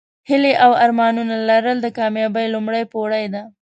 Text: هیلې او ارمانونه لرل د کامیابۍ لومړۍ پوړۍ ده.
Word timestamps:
هیلې 0.29 0.53
او 0.65 0.71
ارمانونه 0.83 1.35
لرل 1.49 1.77
د 1.83 1.87
کامیابۍ 1.97 2.45
لومړۍ 2.53 2.83
پوړۍ 2.91 3.25
ده. 3.33 3.43